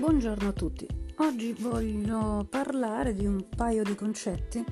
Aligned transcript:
Buongiorno 0.00 0.48
a 0.48 0.52
tutti. 0.52 0.86
Oggi 1.18 1.52
voglio 1.60 2.46
parlare 2.48 3.12
di 3.12 3.26
un 3.26 3.48
paio 3.54 3.82
di 3.82 3.94
concetti 3.94 4.64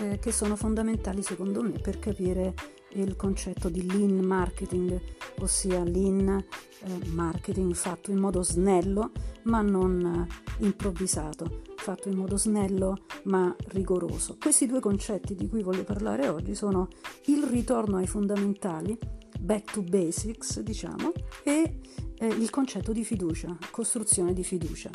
eh, 0.00 0.20
che 0.20 0.30
sono 0.30 0.54
fondamentali 0.54 1.20
secondo 1.20 1.62
me 1.62 1.72
per 1.80 1.98
capire 1.98 2.54
il 2.90 3.16
concetto 3.16 3.68
di 3.68 3.90
lean 3.90 4.24
marketing, 4.24 5.00
ossia 5.40 5.82
lean 5.82 6.28
eh, 6.28 7.06
marketing 7.08 7.74
fatto 7.74 8.12
in 8.12 8.18
modo 8.18 8.44
snello 8.44 9.10
ma 9.42 9.62
non 9.62 10.28
eh, 10.60 10.64
improvvisato, 10.64 11.62
fatto 11.74 12.08
in 12.08 12.16
modo 12.16 12.36
snello 12.36 12.98
ma 13.24 13.52
rigoroso. 13.70 14.36
Questi 14.40 14.68
due 14.68 14.78
concetti 14.78 15.34
di 15.34 15.48
cui 15.48 15.64
voglio 15.64 15.82
parlare 15.82 16.28
oggi 16.28 16.54
sono 16.54 16.86
il 17.24 17.42
ritorno 17.42 17.96
ai 17.96 18.06
fondamentali, 18.06 18.96
back 19.38 19.72
to 19.72 19.82
basics 19.82 20.60
diciamo, 20.60 21.12
e 21.42 21.80
eh, 22.18 22.26
il 22.26 22.50
concetto 22.50 22.92
di 22.92 23.04
fiducia, 23.04 23.56
costruzione 23.70 24.32
di 24.32 24.44
fiducia. 24.44 24.90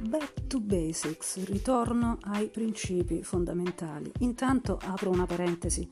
Back 0.00 0.46
to 0.46 0.60
basics, 0.60 1.42
ritorno 1.44 2.18
ai 2.22 2.48
principi 2.48 3.22
fondamentali. 3.22 4.12
Intanto 4.20 4.78
apro 4.80 5.10
una 5.10 5.26
parentesi. 5.26 5.88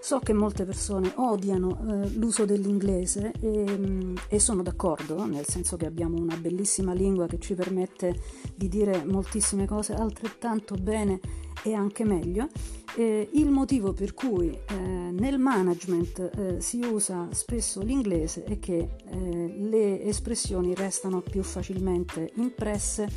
So 0.00 0.20
che 0.20 0.32
molte 0.32 0.64
persone 0.64 1.12
odiano 1.16 1.78
eh, 1.80 2.08
l'uso 2.10 2.44
dell'inglese 2.44 3.32
e, 3.40 3.64
mm, 3.68 4.16
e, 4.28 4.38
sono 4.38 4.62
d'accordo, 4.62 5.26
nel 5.26 5.46
senso 5.46 5.76
che 5.76 5.86
abbiamo 5.86 6.16
una 6.18 6.36
bellissima 6.36 6.92
lingua 6.92 7.26
che 7.26 7.38
ci 7.38 7.54
permette 7.54 8.18
di 8.54 8.68
dire 8.68 9.04
moltissime 9.04 9.66
cose 9.66 9.94
altrettanto 9.94 10.76
bene 10.76 11.20
e 11.62 11.74
anche 11.74 12.04
meglio. 12.04 12.48
Eh, 12.96 13.28
il 13.32 13.50
motivo 13.50 13.92
per 13.92 14.14
cui 14.14 14.48
eh, 14.50 14.74
nel 14.74 15.38
management 15.38 16.30
eh, 16.34 16.60
si 16.60 16.80
usa 16.80 17.28
spesso 17.32 17.82
l'inglese 17.82 18.44
è 18.44 18.58
che 18.58 18.88
eh, 19.04 19.54
le 19.58 20.02
espressioni 20.04 20.74
restano 20.74 21.20
più 21.20 21.42
facilmente 21.42 22.30
impresse, 22.36 23.08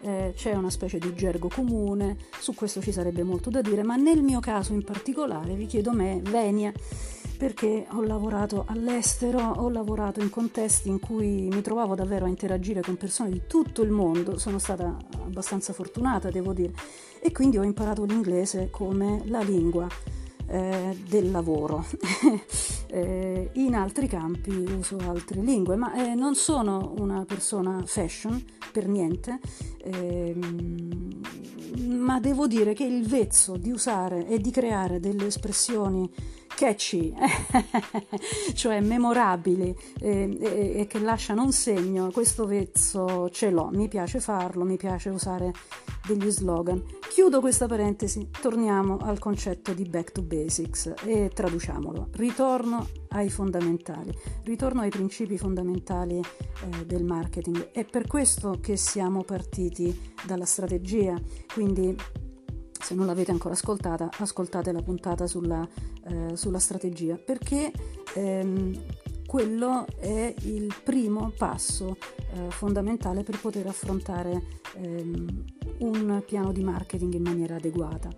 eh, 0.00 0.32
c'è 0.34 0.54
una 0.54 0.70
specie 0.70 0.98
di 0.98 1.14
gergo 1.14 1.48
comune, 1.48 2.16
su 2.38 2.54
questo 2.54 2.80
ci 2.80 2.92
sarebbe 2.92 3.22
molto 3.22 3.50
da 3.50 3.60
dire, 3.60 3.82
ma 3.82 3.96
nel 3.96 4.22
mio 4.22 4.40
caso 4.40 4.72
in 4.72 4.84
particolare 4.84 5.54
vi 5.54 5.66
chiedo 5.66 5.92
me, 5.92 6.20
Venia, 6.22 6.72
perché 7.36 7.86
ho 7.90 8.02
lavorato 8.02 8.64
all'estero, 8.66 9.38
ho 9.38 9.68
lavorato 9.70 10.20
in 10.20 10.28
contesti 10.28 10.88
in 10.88 10.98
cui 10.98 11.48
mi 11.50 11.62
trovavo 11.62 11.94
davvero 11.94 12.24
a 12.24 12.28
interagire 12.28 12.80
con 12.80 12.96
persone 12.96 13.30
di 13.30 13.42
tutto 13.46 13.82
il 13.82 13.90
mondo, 13.90 14.38
sono 14.38 14.58
stata 14.58 14.96
abbastanza 15.24 15.72
fortunata, 15.72 16.30
devo 16.30 16.52
dire, 16.52 16.72
e 17.20 17.30
quindi 17.32 17.58
ho 17.58 17.62
imparato 17.62 18.04
l'inglese 18.04 18.68
come 18.70 19.22
la 19.26 19.40
lingua 19.40 19.86
eh, 20.48 20.96
del 21.06 21.30
lavoro. 21.30 21.84
eh, 22.88 23.50
in 23.54 23.74
altri 23.74 24.08
campi 24.08 24.50
uso 24.50 24.96
altre 25.06 25.40
lingue, 25.40 25.76
ma 25.76 25.94
eh, 25.94 26.14
non 26.14 26.34
sono 26.34 26.94
una 26.98 27.24
persona 27.24 27.82
fashion 27.84 28.42
per 28.72 28.88
niente, 28.88 29.38
ehm, 29.84 31.20
ma 31.88 32.18
devo 32.20 32.46
dire 32.46 32.74
che 32.74 32.84
il 32.84 33.06
vezzo 33.06 33.56
di 33.56 33.70
usare 33.70 34.26
e 34.26 34.38
di 34.38 34.50
creare 34.50 35.00
delle 35.00 35.26
espressioni 35.26 36.10
catchy, 36.58 37.14
cioè 38.54 38.80
memorabili 38.80 39.72
e, 40.00 40.36
e, 40.40 40.80
e, 40.80 40.86
che 40.88 40.98
lasciano 40.98 41.44
un 41.44 41.52
segno, 41.52 42.10
questo 42.10 42.46
vezzo 42.46 43.30
ce 43.30 43.50
l'ho, 43.50 43.70
mi 43.72 43.86
piace 43.86 44.18
farlo, 44.18 44.64
mi 44.64 44.76
piace 44.76 45.08
usare 45.08 45.52
degli 46.04 46.28
slogan. 46.30 46.82
Chiudo 47.08 47.38
questa 47.38 47.66
parentesi, 47.66 48.28
torniamo 48.40 48.96
al 48.96 49.20
concetto 49.20 49.72
di 49.72 49.84
back 49.84 50.10
to 50.10 50.22
basics 50.22 50.92
e 51.04 51.30
traduciamolo. 51.32 52.08
Ritorno 52.14 52.88
ai 53.10 53.30
fondamentali, 53.30 54.12
ritorno 54.42 54.80
ai 54.80 54.90
principi 54.90 55.38
fondamentali 55.38 56.18
eh, 56.18 56.86
del 56.86 57.04
marketing. 57.04 57.70
È 57.70 57.84
per 57.84 58.08
questo 58.08 58.58
che 58.60 58.76
siamo 58.76 59.22
partiti 59.22 60.12
dalla 60.26 60.44
strategia, 60.44 61.14
quindi 61.54 61.94
se 62.80 62.94
non 62.94 63.06
l'avete 63.06 63.30
ancora 63.30 63.54
ascoltata, 63.54 64.08
ascoltate 64.18 64.72
la 64.72 64.82
puntata 64.82 65.26
sulla, 65.26 65.66
eh, 66.04 66.36
sulla 66.36 66.58
strategia, 66.58 67.16
perché 67.16 67.72
ehm, 68.14 68.80
quello 69.26 69.86
è 69.98 70.34
il 70.42 70.74
primo 70.82 71.32
passo 71.36 71.96
eh, 72.32 72.50
fondamentale 72.50 73.22
per 73.22 73.38
poter 73.40 73.66
affrontare 73.66 74.42
ehm, 74.76 75.44
un 75.78 76.22
piano 76.26 76.52
di 76.52 76.62
marketing 76.62 77.14
in 77.14 77.22
maniera 77.22 77.56
adeguata 77.56 78.08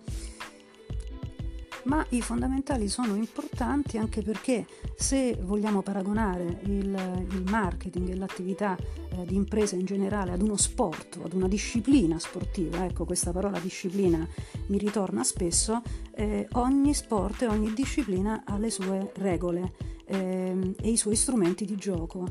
ma 1.83 2.05
i 2.09 2.21
fondamentali 2.21 2.87
sono 2.87 3.15
importanti 3.15 3.97
anche 3.97 4.21
perché 4.21 4.65
se 4.95 5.37
vogliamo 5.41 5.81
paragonare 5.81 6.59
il, 6.63 7.25
il 7.29 7.43
marketing 7.49 8.09
e 8.09 8.15
l'attività 8.15 8.77
eh, 8.77 9.25
di 9.25 9.35
impresa 9.35 9.75
in 9.75 9.85
generale 9.85 10.31
ad 10.31 10.41
uno 10.41 10.57
sport, 10.57 11.19
ad 11.23 11.33
una 11.33 11.47
disciplina 11.47 12.19
sportiva, 12.19 12.85
ecco 12.85 13.05
questa 13.05 13.31
parola 13.31 13.59
disciplina 13.59 14.27
mi 14.67 14.77
ritorna 14.77 15.23
spesso, 15.23 15.81
eh, 16.15 16.47
ogni 16.53 16.93
sport 16.93 17.41
e 17.43 17.47
ogni 17.47 17.73
disciplina 17.73 18.43
ha 18.45 18.57
le 18.57 18.69
sue 18.69 19.11
regole 19.15 19.73
eh, 20.05 20.75
e 20.79 20.89
i 20.89 20.97
suoi 20.97 21.15
strumenti 21.15 21.65
di 21.65 21.75
gioco 21.75 22.27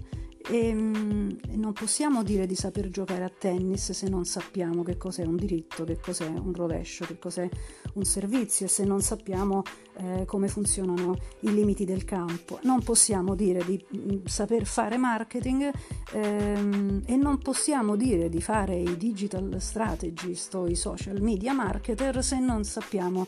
e 0.50 0.74
mm, 0.74 1.30
non 1.52 1.72
possiamo 1.72 2.24
dire 2.24 2.44
di 2.44 2.56
saper 2.56 2.88
giocare 2.88 3.22
a 3.22 3.30
tennis 3.30 3.92
se 3.92 4.08
non 4.08 4.24
sappiamo 4.24 4.82
che 4.82 4.96
cos'è 4.96 5.24
un 5.24 5.36
diritto, 5.36 5.84
che 5.84 6.00
cos'è 6.00 6.26
un 6.26 6.52
rovescio, 6.52 7.04
che 7.04 7.18
cos'è 7.18 7.48
un 7.94 8.04
servizio 8.04 8.66
se 8.66 8.84
non 8.84 9.00
sappiamo 9.00 9.62
eh, 9.98 10.24
come 10.26 10.48
funzionano 10.48 11.16
i 11.40 11.54
limiti 11.54 11.84
del 11.84 12.04
campo. 12.04 12.58
Non 12.64 12.82
possiamo 12.82 13.36
dire 13.36 13.64
di 13.64 13.80
mm, 13.96 14.24
saper 14.24 14.66
fare 14.66 14.96
marketing 14.96 15.70
ehm, 16.14 17.02
e 17.06 17.14
non 17.14 17.38
possiamo 17.38 17.94
dire 17.94 18.28
di 18.28 18.42
fare 18.42 18.74
i 18.74 18.96
digital 18.96 19.54
strategist 19.60 20.52
o 20.56 20.66
i 20.66 20.74
social 20.74 21.22
media 21.22 21.52
marketer 21.52 22.24
se 22.24 22.40
non 22.40 22.64
sappiamo 22.64 23.24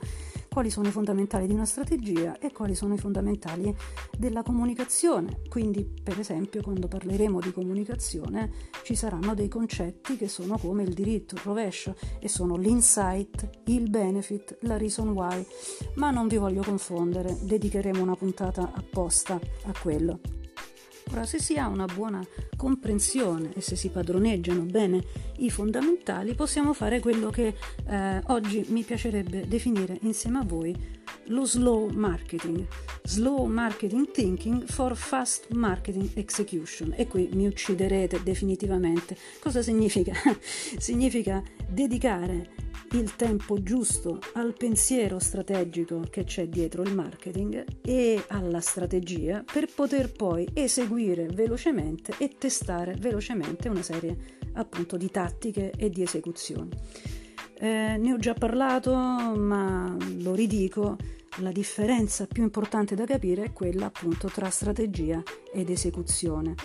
quali 0.53 0.69
sono 0.69 0.89
i 0.89 0.91
fondamentali 0.91 1.47
di 1.47 1.55
una 1.55 1.65
strategia 1.65 2.39
e 2.39 2.53
quali 2.53 2.75
sono 2.75 2.93
i 2.93 2.99
fondamentali 2.99 3.75
della 4.19 4.43
comunicazione. 4.43 5.41
Quindi, 5.49 5.91
per 6.03 6.19
esempio, 6.19 6.61
quando 6.61 6.89
parleremo 6.89 7.41
di 7.41 7.53
comunicazione 7.53 8.53
ci 8.83 8.95
saranno 8.95 9.35
dei 9.35 9.49
concetti 9.49 10.17
che 10.17 10.29
sono 10.29 10.59
come 10.59 10.83
il 10.83 10.93
diritto, 10.93 11.37
il 11.37 11.41
rovescio 11.43 11.97
e 12.21 12.29
sono 12.29 12.57
l'insight, 12.57 13.49
il 13.65 13.89
benefit, 13.89 14.59
la 14.63 14.77
reason 14.77 15.09
why, 15.09 15.43
ma 15.95 16.11
non 16.11 16.29
vi 16.29 16.37
voglio 16.37 16.63
confondere, 16.63 17.39
dedicheremo 17.43 18.03
una 18.03 18.15
puntata 18.15 18.73
apposta 18.75 19.41
a 19.65 19.73
quello. 19.81 20.42
Ora, 21.13 21.27
se 21.27 21.39
si 21.39 21.59
ha 21.59 21.69
una 21.69 21.85
buona 21.85 22.25
comprensione 22.57 23.53
e 23.55 23.61
se 23.61 23.77
si 23.77 23.91
padroneggiano 23.91 24.63
bene 24.63 25.03
i 25.39 25.51
fondamentali, 25.51 26.35
possiamo 26.35 26.73
fare 26.73 27.01
quello 27.01 27.29
che 27.29 27.55
eh, 27.87 28.21
oggi 28.29 28.65
mi 28.69 28.83
piacerebbe 28.83 29.47
definire 29.47 29.99
insieme 30.03 30.39
a 30.39 30.45
voi 30.45 31.02
lo 31.27 31.45
slow 31.47 31.89
marketing. 31.91 32.67
Slow 33.05 33.47
marketing 33.47 34.11
thinking 34.11 34.65
for 34.67 34.97
fast 34.97 35.49
marketing 35.51 36.11
execution. 36.15 36.95
E 36.97 37.07
qui 37.07 37.29
mi 37.33 37.47
ucciderete 37.47 38.23
definitivamente. 38.23 39.17
Cosa 39.41 39.63
significa? 39.63 40.13
significa 40.79 41.43
dedicare 41.69 42.71
il 42.93 43.17
tempo 43.17 43.63
giusto 43.63 44.19
al 44.35 44.55
pensiero 44.55 45.19
strategico 45.19 46.01
che 46.11 46.25
c'è 46.25 46.49
dietro 46.49 46.83
il 46.83 46.95
marketing 46.95 47.65
e 47.83 48.23
alla 48.29 48.61
strategia 48.61 49.43
per 49.51 49.73
poter 49.75 50.13
poi 50.13 50.47
eseguire 50.53 51.27
velocemente 51.27 52.13
e 52.19 52.37
testare 52.37 52.95
velocemente 52.99 53.69
una 53.69 53.83
serie 53.83 54.41
appunto 54.55 54.99
di 54.99 55.11
tattiche 55.11 55.73
e 55.77 55.89
di 55.89 56.03
esecuzioni. 56.03 56.69
Eh, 57.63 57.97
ne 57.97 58.13
ho 58.13 58.17
già 58.17 58.35
parlato, 58.35 58.93
ma 58.93 59.97
lo 60.19 60.35
ridico, 60.35 60.97
la 61.37 61.53
differenza 61.53 62.27
più 62.27 62.43
importante 62.43 62.97
da 62.97 63.05
capire 63.05 63.45
è 63.45 63.53
quella 63.53 63.87
appunto 63.87 64.27
tra 64.27 64.51
strategia 64.51 65.23
ed 65.53 65.71
esecuzione. 65.71 66.57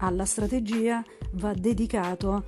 Alla 0.00 0.26
strategia 0.26 1.02
va 1.36 1.54
dedicato 1.54 2.44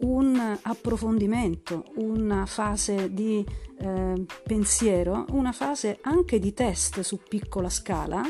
un 0.00 0.58
approfondimento, 0.62 1.84
una 1.96 2.46
fase 2.46 3.12
di 3.12 3.44
eh, 3.78 4.24
pensiero, 4.42 5.26
una 5.32 5.52
fase 5.52 5.98
anche 6.00 6.38
di 6.38 6.54
test 6.54 7.00
su 7.00 7.20
piccola 7.28 7.68
scala, 7.68 8.22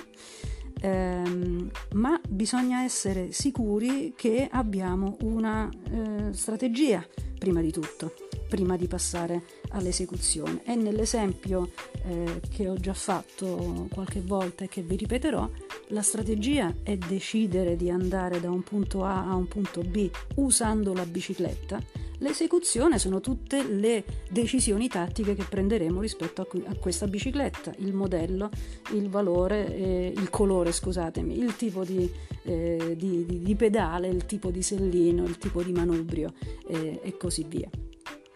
ehm, 0.80 1.70
ma 1.92 2.20
bisogna 2.28 2.82
essere 2.82 3.30
sicuri 3.30 4.12
che 4.16 4.48
abbiamo 4.50 5.18
una 5.20 5.68
eh, 5.70 6.32
strategia 6.32 7.06
prima 7.38 7.60
di 7.60 7.70
tutto 7.70 8.23
prima 8.48 8.76
di 8.76 8.86
passare 8.86 9.42
all'esecuzione. 9.70 10.62
E 10.64 10.74
nell'esempio 10.74 11.70
eh, 12.06 12.40
che 12.48 12.68
ho 12.68 12.76
già 12.76 12.94
fatto 12.94 13.86
qualche 13.90 14.20
volta 14.20 14.64
e 14.64 14.68
che 14.68 14.82
vi 14.82 14.96
ripeterò, 14.96 15.48
la 15.88 16.02
strategia 16.02 16.74
è 16.82 16.96
decidere 16.96 17.76
di 17.76 17.90
andare 17.90 18.40
da 18.40 18.50
un 18.50 18.62
punto 18.62 19.04
A 19.04 19.26
a 19.26 19.34
un 19.34 19.48
punto 19.48 19.82
B 19.82 20.10
usando 20.36 20.92
la 20.92 21.04
bicicletta, 21.04 21.80
L'esecuzione 22.18 22.98
sono 22.98 23.20
tutte 23.20 23.62
le 23.68 24.04
decisioni 24.30 24.88
tattiche 24.88 25.34
che 25.34 25.44
prenderemo 25.48 26.00
rispetto 26.00 26.42
a, 26.42 26.70
a 26.70 26.76
questa 26.76 27.06
bicicletta, 27.06 27.74
il 27.78 27.92
modello, 27.92 28.50
il 28.92 29.08
valore, 29.08 29.74
eh, 29.74 30.12
il 30.16 30.30
colore, 30.30 30.72
scusatemi, 30.72 31.36
il 31.38 31.56
tipo 31.56 31.84
di, 31.84 32.10
eh, 32.44 32.94
di, 32.96 33.26
di, 33.26 33.42
di, 33.42 33.54
pedale, 33.56 34.08
il 34.08 34.24
tipo 34.26 34.50
di 34.50 34.62
sellino, 34.62 35.24
il 35.24 35.38
tipo 35.38 35.62
di 35.62 35.72
manubrio 35.72 36.32
eh, 36.68 37.00
e 37.02 37.16
così 37.16 37.44
via. 37.48 37.68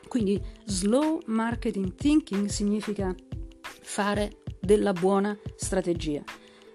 Quindi 0.08 0.42
slow 0.64 1.20
marketing 1.26 1.94
thinking 1.94 2.48
significa 2.48 3.14
fare 3.60 4.42
della 4.60 4.92
buona 4.92 5.38
strategia. 5.56 6.22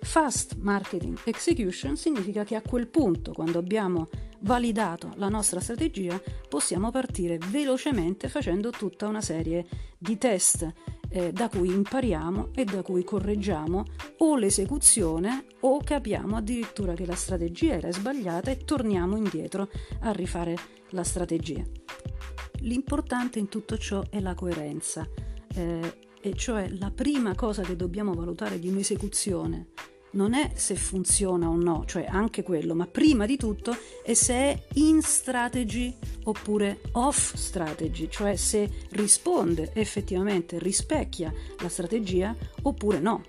Fast 0.01 0.57
marketing 0.59 1.17
execution 1.23 1.95
significa 1.95 2.43
che 2.43 2.55
a 2.55 2.61
quel 2.61 2.87
punto, 2.87 3.31
quando 3.31 3.59
abbiamo 3.59 4.09
validato 4.41 5.11
la 5.15 5.29
nostra 5.29 5.59
strategia, 5.59 6.21
possiamo 6.49 6.91
partire 6.91 7.37
velocemente 7.49 8.27
facendo 8.27 8.69
tutta 8.69 9.07
una 9.07 9.21
serie 9.21 9.65
di 9.97 10.17
test 10.17 10.71
eh, 11.09 11.31
da 11.31 11.47
cui 11.47 11.69
impariamo 11.69 12.49
e 12.53 12.65
da 12.65 12.81
cui 12.81 13.03
correggiamo 13.03 13.85
o 14.17 14.35
l'esecuzione 14.35 15.45
o 15.61 15.79
capiamo 15.81 16.35
addirittura 16.37 16.93
che 16.93 17.05
la 17.05 17.15
strategia 17.15 17.75
era 17.75 17.91
sbagliata 17.91 18.51
e 18.51 18.57
torniamo 18.57 19.15
indietro 19.15 19.69
a 20.01 20.11
rifare 20.11 20.57
la 20.89 21.03
strategia. 21.03 21.63
L'importante 22.63 23.39
in 23.39 23.49
tutto 23.49 23.77
ciò 23.77 24.03
è 24.09 24.19
la 24.19 24.33
coerenza, 24.35 25.07
eh, 25.55 25.97
e 26.21 26.33
cioè 26.35 26.69
la 26.69 26.91
prima 26.91 27.35
cosa 27.35 27.61
che 27.61 27.75
dobbiamo 27.75 28.13
valutare 28.13 28.57
di 28.57 28.69
un'esecuzione 28.69 29.67
non 30.11 30.33
è 30.33 30.51
se 30.53 30.75
funziona 30.75 31.49
o 31.49 31.55
no, 31.55 31.83
cioè 31.85 32.05
anche 32.07 32.41
quello, 32.43 32.73
ma 32.75 32.87
prima 32.87 33.25
di 33.25 33.35
tutto 33.35 33.75
è 34.03 34.13
se 34.13 34.33
è 34.33 34.63
in 34.75 35.01
strategy 35.01 35.93
oppure 36.23 36.81
off 36.93 37.33
strategy, 37.35 38.07
cioè 38.09 38.35
se 38.37 38.69
risponde 38.91 39.71
effettivamente, 39.73 40.59
rispecchia 40.59 41.33
la 41.59 41.69
strategia 41.69 42.33
oppure 42.61 42.99
no. 42.99 43.23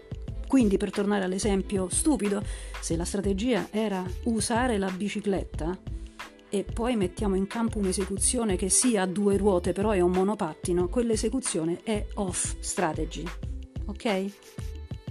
Quindi 0.46 0.76
per 0.76 0.90
tornare 0.90 1.24
all'esempio 1.24 1.88
stupido, 1.88 2.40
se 2.80 2.94
la 2.96 3.04
strategia 3.04 3.68
era 3.72 4.04
usare 4.24 4.78
la 4.78 4.90
bicicletta 4.90 5.76
e 6.54 6.62
poi 6.62 6.94
mettiamo 6.94 7.34
in 7.34 7.48
campo 7.48 7.78
un'esecuzione 7.78 8.54
che 8.54 8.68
sia 8.68 9.02
a 9.02 9.06
due 9.06 9.36
ruote 9.36 9.72
però 9.72 9.90
è 9.90 9.98
un 9.98 10.12
monopattino, 10.12 10.88
quell'esecuzione 10.88 11.80
è 11.82 12.06
off 12.14 12.54
strategy. 12.60 13.24
Ok? 13.86 14.32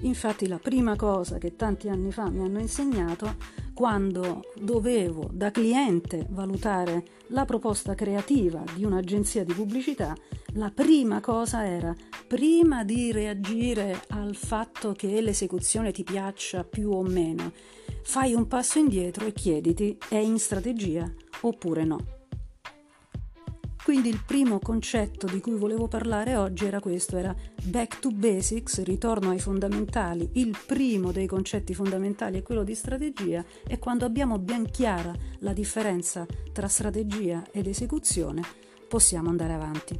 Infatti 0.03 0.47
la 0.47 0.57
prima 0.57 0.95
cosa 0.95 1.37
che 1.39 1.57
tanti 1.57 1.89
anni 1.89 2.13
fa 2.13 2.29
mi 2.29 2.45
hanno 2.45 2.61
insegnato 2.61 3.35
quando 3.73 4.53
dovevo 4.55 5.29
da 5.33 5.51
cliente 5.51 6.27
valutare 6.29 7.03
la 7.27 7.43
proposta 7.43 7.93
creativa 7.93 8.63
di 8.73 8.85
un'agenzia 8.85 9.43
di 9.43 9.51
pubblicità, 9.51 10.15
la 10.53 10.71
prima 10.73 11.19
cosa 11.19 11.65
era, 11.65 11.93
prima 12.25 12.85
di 12.85 13.11
reagire 13.11 14.01
al 14.09 14.33
fatto 14.33 14.93
che 14.93 15.19
l'esecuzione 15.19 15.91
ti 15.91 16.03
piaccia 16.03 16.63
più 16.63 16.91
o 16.91 17.01
meno, 17.01 17.51
fai 18.03 18.33
un 18.33 18.47
passo 18.47 18.79
indietro 18.79 19.25
e 19.25 19.33
chiediti 19.33 19.97
è 20.07 20.15
in 20.15 20.39
strategia 20.39 21.11
oppure 21.47 21.83
no. 21.83 22.21
Quindi 23.83 24.07
il 24.07 24.23
primo 24.25 24.59
concetto 24.59 25.27
di 25.27 25.41
cui 25.41 25.55
volevo 25.55 25.89
parlare 25.89 26.37
oggi 26.37 26.65
era 26.65 26.79
questo, 26.79 27.17
era 27.17 27.35
back 27.65 27.99
to 27.99 28.11
basics, 28.11 28.81
ritorno 28.83 29.31
ai 29.31 29.39
fondamentali. 29.39 30.29
Il 30.35 30.55
primo 30.65 31.11
dei 31.11 31.27
concetti 31.27 31.73
fondamentali 31.73 32.39
è 32.39 32.43
quello 32.43 32.63
di 32.63 32.75
strategia 32.75 33.43
e 33.67 33.79
quando 33.79 34.05
abbiamo 34.05 34.39
ben 34.39 34.71
chiara 34.71 35.13
la 35.39 35.51
differenza 35.51 36.25
tra 36.53 36.69
strategia 36.69 37.43
ed 37.51 37.67
esecuzione 37.67 38.41
possiamo 38.87 39.29
andare 39.29 39.53
avanti. 39.53 39.99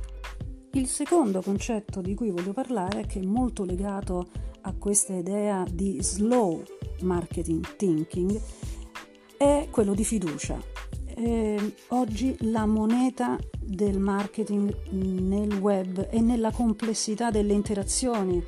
Il 0.71 0.87
secondo 0.87 1.41
concetto 1.41 1.99
di 1.99 2.15
cui 2.15 2.31
voglio 2.31 2.53
parlare, 2.53 3.05
che 3.05 3.19
è 3.19 3.25
molto 3.25 3.65
legato 3.65 4.27
a 4.61 4.73
questa 4.75 5.13
idea 5.13 5.65
di 5.69 5.97
slow 6.01 6.63
marketing 7.01 7.75
thinking, 7.75 8.39
è 9.35 9.67
quello 9.69 9.93
di 9.93 10.05
fiducia 10.05 10.72
eh, 11.15 11.75
oggi 11.89 12.35
la 12.41 12.65
moneta 12.65 13.37
del 13.59 13.99
marketing 13.99 14.89
nel 14.91 15.53
web 15.53 16.07
e 16.09 16.19
nella 16.21 16.51
complessità 16.51 17.31
delle 17.31 17.53
interazioni 17.53 18.43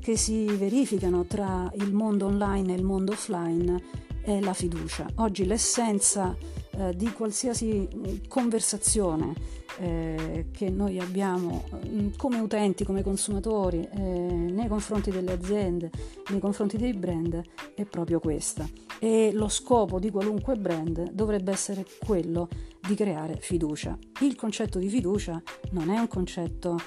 che 0.00 0.16
si 0.16 0.44
verificano 0.46 1.24
tra 1.24 1.70
il 1.76 1.92
mondo 1.92 2.26
online 2.26 2.72
e 2.72 2.76
il 2.76 2.84
mondo 2.84 3.12
offline 3.12 3.82
è 4.22 4.40
la 4.40 4.52
fiducia. 4.52 5.06
Oggi 5.16 5.44
l'essenza 5.46 6.36
eh, 6.78 6.94
di 6.94 7.10
qualsiasi 7.12 7.88
conversazione 8.28 9.34
eh, 9.78 10.46
che 10.52 10.70
noi 10.70 10.98
abbiamo 10.98 11.64
mm, 11.86 12.08
come 12.16 12.38
utenti, 12.38 12.84
come 12.84 13.02
consumatori, 13.02 13.86
eh, 13.90 14.00
nei 14.00 14.68
confronti 14.68 15.10
delle 15.10 15.32
aziende, 15.32 15.90
nei 16.30 16.40
confronti 16.40 16.76
dei 16.76 16.92
brand, 16.92 17.40
è 17.74 17.84
proprio 17.84 18.20
questa. 18.20 18.68
E 18.98 19.30
lo 19.32 19.48
scopo 19.48 19.98
di 19.98 20.10
qualunque 20.10 20.56
brand 20.56 21.10
dovrebbe 21.12 21.52
essere 21.52 21.84
quello 22.04 22.48
di 22.86 22.94
creare 22.94 23.36
fiducia. 23.40 23.96
Il 24.20 24.36
concetto 24.36 24.78
di 24.78 24.88
fiducia 24.88 25.42
non 25.72 25.90
è 25.90 25.98
un 25.98 26.08
concetto 26.08 26.78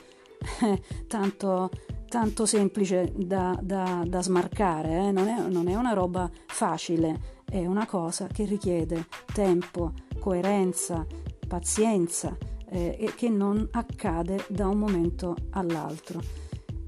eh, 0.62 0.82
tanto 1.08 1.70
tanto 2.10 2.46
semplice 2.46 3.14
da, 3.16 3.58
da, 3.62 4.04
da 4.06 4.22
smarcare, 4.22 5.08
eh? 5.08 5.12
non, 5.12 5.28
è, 5.28 5.48
non, 5.48 5.68
è, 5.68 5.76
una 5.76 5.94
roba 5.94 6.30
facile, 6.48 7.39
è 7.50 7.66
una 7.66 7.86
cosa 7.86 8.28
che 8.28 8.46
richiede 8.46 9.08
tempo, 9.34 9.94
coerenza, 10.20 11.06
pazienza 11.48 12.38
eh, 12.70 12.96
e 13.00 13.14
che 13.16 13.30
non 13.30 13.68
accade 13.72 14.46
da 14.48 14.68
un 14.68 14.78
momento 14.78 15.36
all'altro. 15.52 16.22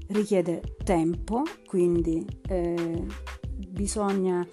Richiede 0.08 0.76
tempo, 0.84 1.42
quindi 1.66 2.24
eh, 2.46 3.06
bisogna 3.68 4.46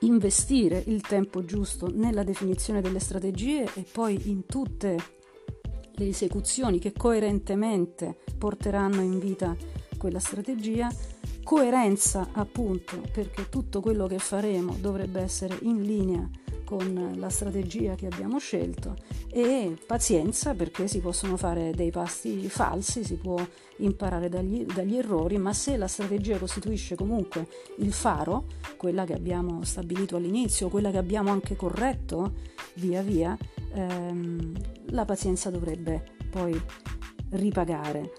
investire 0.00 0.82
il 0.86 1.00
tempo 1.00 1.44
giusto 1.44 1.90
nella 1.92 2.22
definizione 2.22 2.80
delle 2.80 2.98
strategie 2.98 3.64
e 3.74 3.84
poi 3.90 4.30
in 4.30 4.46
tutte 4.46 4.96
le 5.96 6.08
esecuzioni 6.08 6.78
che 6.78 6.92
coerentemente 6.92 8.18
porteranno 8.36 9.00
in 9.00 9.18
vita 9.18 9.56
quella 9.96 10.18
strategia 10.18 10.90
coerenza 11.44 12.30
appunto 12.32 13.00
perché 13.12 13.48
tutto 13.48 13.80
quello 13.80 14.06
che 14.06 14.18
faremo 14.18 14.76
dovrebbe 14.80 15.20
essere 15.20 15.56
in 15.62 15.82
linea 15.82 16.28
con 16.64 17.12
la 17.16 17.28
strategia 17.28 17.94
che 17.94 18.06
abbiamo 18.06 18.38
scelto 18.38 18.96
e 19.30 19.76
pazienza 19.86 20.54
perché 20.54 20.88
si 20.88 21.00
possono 21.00 21.36
fare 21.36 21.72
dei 21.74 21.90
passi 21.90 22.48
falsi, 22.48 23.04
si 23.04 23.16
può 23.16 23.36
imparare 23.78 24.28
dagli, 24.28 24.64
dagli, 24.64 24.96
errori, 24.96 25.38
ma 25.38 25.52
se 25.52 25.76
la 25.76 25.86
strategia 25.86 26.38
costituisce 26.38 26.94
comunque 26.94 27.46
il 27.78 27.92
faro, 27.92 28.46
quella 28.76 29.04
che 29.04 29.12
abbiamo 29.12 29.62
stabilito 29.64 30.16
all'inizio, 30.16 30.68
quella 30.68 30.90
che 30.90 30.98
abbiamo 30.98 31.30
anche 31.30 31.56
corretto 31.56 32.32
via 32.74 33.02
via, 33.02 33.36
ehm, 33.72 34.52
la 34.90 35.04
pazienza 35.04 35.50
dovrebbe 35.50 36.16
poi 36.30 36.58
ripagare. 37.30 38.12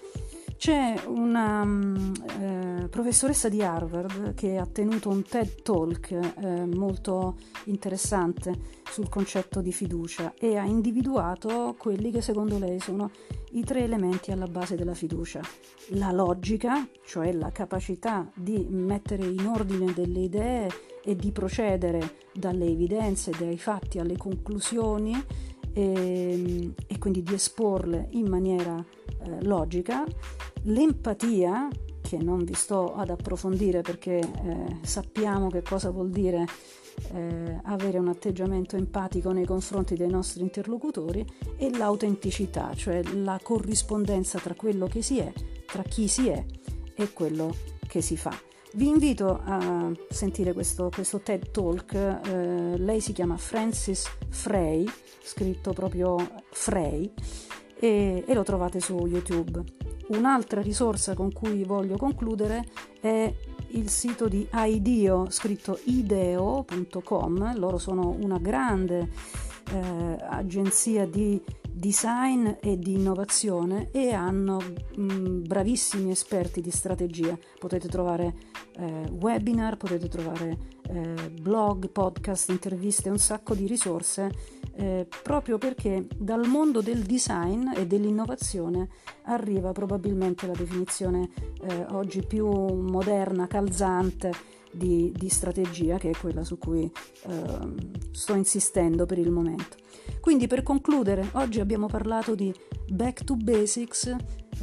C'è 0.57 1.03
una 1.07 1.61
um, 1.61 2.13
eh, 2.39 2.87
professoressa 2.87 3.49
di 3.49 3.61
Harvard 3.61 4.33
che 4.33 4.57
ha 4.57 4.65
tenuto 4.65 5.09
un 5.09 5.21
TED 5.21 5.61
Talk 5.61 6.11
eh, 6.11 6.65
molto 6.65 7.35
interessante 7.65 8.81
sul 8.89 9.09
concetto 9.09 9.61
di 9.61 9.73
fiducia 9.73 10.33
e 10.39 10.57
ha 10.57 10.63
individuato 10.63 11.75
quelli 11.77 12.09
che 12.09 12.21
secondo 12.21 12.57
lei 12.57 12.79
sono 12.79 13.11
i 13.51 13.63
tre 13.63 13.83
elementi 13.83 14.31
alla 14.31 14.47
base 14.47 14.75
della 14.75 14.93
fiducia. 14.93 15.41
La 15.89 16.11
logica, 16.11 16.87
cioè 17.05 17.31
la 17.33 17.51
capacità 17.51 18.29
di 18.33 18.65
mettere 18.69 19.25
in 19.25 19.45
ordine 19.45 19.93
delle 19.93 20.19
idee 20.19 20.69
e 21.03 21.15
di 21.15 21.31
procedere 21.31 22.15
dalle 22.33 22.65
evidenze, 22.65 23.31
dai 23.37 23.57
fatti 23.57 23.99
alle 23.99 24.17
conclusioni 24.17 25.13
e, 25.75 25.83
ehm, 25.83 26.73
e 26.87 26.97
quindi 26.97 27.21
di 27.21 27.33
esporle 27.33 28.07
in 28.11 28.27
maniera 28.27 28.77
eh, 28.77 29.43
logica, 29.43 30.05
l'empatia, 30.63 31.67
che 32.01 32.17
non 32.17 32.43
vi 32.43 32.53
sto 32.53 32.95
ad 32.95 33.09
approfondire 33.09 33.81
perché 33.81 34.19
eh, 34.19 34.77
sappiamo 34.81 35.49
che 35.49 35.61
cosa 35.61 35.89
vuol 35.89 36.09
dire 36.09 36.45
eh, 37.13 37.59
avere 37.63 37.97
un 37.97 38.07
atteggiamento 38.07 38.75
empatico 38.77 39.31
nei 39.31 39.45
confronti 39.45 39.95
dei 39.95 40.09
nostri 40.09 40.41
interlocutori, 40.41 41.25
e 41.57 41.75
l'autenticità, 41.75 42.73
cioè 42.73 43.03
la 43.03 43.39
corrispondenza 43.41 44.39
tra 44.39 44.53
quello 44.53 44.87
che 44.87 45.01
si 45.01 45.19
è, 45.19 45.31
tra 45.65 45.83
chi 45.83 46.07
si 46.07 46.27
è 46.27 46.43
e 46.95 47.11
quello 47.11 47.53
che 47.87 48.01
si 48.01 48.15
fa. 48.15 48.33
Vi 48.75 48.89
invito 48.89 49.39
a 49.41 49.89
sentire 50.09 50.51
questo, 50.51 50.91
questo 50.93 51.21
TED 51.21 51.49
Talk, 51.51 51.93
eh, 51.93 52.77
lei 52.77 52.99
si 52.99 53.13
chiama 53.13 53.37
Francis 53.37 54.05
Frey, 54.27 54.85
scritto 55.23 55.71
proprio 55.71 56.17
Frey, 56.51 57.09
e, 57.79 58.25
e 58.27 58.33
lo 58.33 58.43
trovate 58.43 58.81
su 58.81 58.97
YouTube. 59.05 59.63
Un'altra 60.09 60.59
risorsa 60.59 61.13
con 61.13 61.31
cui 61.31 61.63
voglio 61.63 61.95
concludere 61.95 62.65
è 62.99 63.33
il 63.69 63.87
sito 63.87 64.27
di 64.27 64.45
IDEO, 64.51 65.29
scritto 65.29 65.79
ideo.com, 65.85 67.57
loro 67.57 67.77
sono 67.77 68.09
una 68.19 68.39
grande 68.39 69.09
eh, 69.71 70.17
agenzia 70.19 71.07
di, 71.07 71.41
design 71.85 72.49
e 72.61 72.79
di 72.79 72.93
innovazione 72.93 73.89
e 73.91 74.11
hanno 74.11 74.59
mh, 74.95 75.41
bravissimi 75.45 76.09
esperti 76.09 76.59
di 76.59 76.71
strategia. 76.71 77.37
Potete 77.59 77.87
trovare 77.87 78.33
eh, 78.77 79.07
webinar, 79.11 79.77
potete 79.77 80.07
trovare 80.07 80.57
eh, 80.89 81.29
blog, 81.29 81.91
podcast, 81.91 82.49
interviste, 82.49 83.11
un 83.11 83.19
sacco 83.19 83.53
di 83.53 83.67
risorse 83.67 84.31
eh, 84.77 85.07
proprio 85.23 85.57
perché 85.57 86.05
dal 86.17 86.47
mondo 86.47 86.81
del 86.81 87.03
design 87.03 87.69
e 87.75 87.87
dell'innovazione 87.87 88.89
arriva 89.23 89.71
probabilmente 89.71 90.45
la 90.47 90.53
definizione 90.53 91.29
eh, 91.61 91.85
oggi 91.91 92.25
più 92.25 92.47
moderna, 92.47 93.47
calzante 93.47 94.31
di, 94.71 95.13
di, 95.15 95.29
strategia, 95.29 95.97
che 95.97 96.09
è 96.09 96.17
quella 96.19 96.43
su 96.43 96.57
cui 96.57 96.83
eh, 96.83 97.73
sto 98.11 98.33
insistendo 98.33 99.05
per 99.05 99.17
il 99.17 99.31
momento. 99.31 99.77
Quindi 100.19 100.47
per 100.47 100.63
concludere, 100.63 101.29
oggi 101.33 101.61
abbiamo 101.61 101.87
parlato 101.87 102.35
di 102.35 102.53
back 102.89 103.23
to 103.23 103.35
basics, 103.35 104.13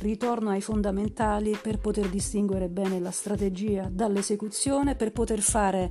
ritorno 0.00 0.50
ai 0.50 0.60
fondamentali 0.60 1.56
per 1.60 1.78
poter 1.78 2.08
distinguere 2.08 2.68
bene 2.68 3.00
la 3.00 3.10
strategia 3.10 3.88
dall'esecuzione, 3.90 4.94
per 4.94 5.12
poter 5.12 5.40
fare 5.40 5.90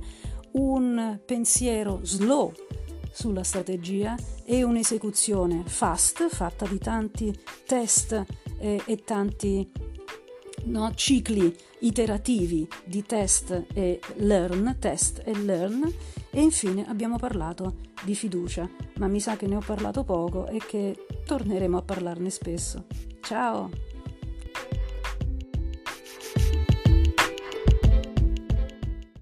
un 0.52 1.18
pensiero 1.24 2.00
slow 2.02 2.52
sulla 3.12 3.42
strategia 3.42 4.16
e 4.44 4.62
un'esecuzione 4.62 5.62
fast, 5.66 6.28
fatta 6.28 6.66
di 6.66 6.78
tanti 6.78 7.32
test 7.66 8.24
eh, 8.58 8.82
e 8.84 8.96
tanti 9.04 9.70
no, 10.64 10.92
cicli 10.94 11.54
iterativi 11.80 12.66
di 12.84 13.02
test 13.04 13.66
e 13.72 14.00
learn, 14.16 14.76
test 14.78 15.22
e 15.24 15.36
learn 15.36 15.92
e 16.30 16.40
infine 16.40 16.86
abbiamo 16.88 17.16
parlato 17.16 17.76
di 18.04 18.14
fiducia, 18.14 18.68
ma 18.98 19.06
mi 19.06 19.20
sa 19.20 19.36
che 19.36 19.46
ne 19.46 19.56
ho 19.56 19.62
parlato 19.64 20.04
poco 20.04 20.46
e 20.48 20.58
che 20.58 21.06
torneremo 21.24 21.76
a 21.76 21.82
parlarne 21.82 22.30
spesso. 22.30 22.86
Ciao! 23.20 23.81